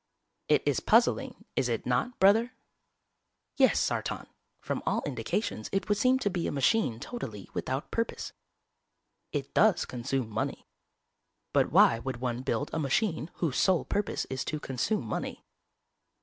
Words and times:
"It 0.47 0.63
is 0.65 0.79
puzzling, 0.79 1.45
is 1.55 1.69
it 1.69 1.85
not, 1.85 2.19
Brother?" 2.19 2.53
"Yes, 3.55 3.79
Sartan. 3.79 4.25
From 4.59 4.81
all 4.83 5.03
indications 5.05 5.69
it 5.71 5.87
would 5.87 5.97
seem 5.99 6.17
to 6.17 6.29
be 6.31 6.47
a 6.47 6.51
machine 6.51 6.99
totally 6.99 7.51
without 7.53 7.91
purpose." 7.91 8.33
"It 9.31 9.53
does 9.53 9.85
consume 9.85 10.27
money." 10.31 10.65
"_But 11.53 11.69
why 11.69 11.99
would 11.99 12.17
one 12.17 12.41
build 12.41 12.71
a 12.73 12.79
machine 12.79 13.29
whose 13.35 13.57
sole 13.59 13.85
purpose 13.85 14.25
is 14.27 14.43
to 14.45 14.59
consume 14.59 15.05
money? 15.05 15.45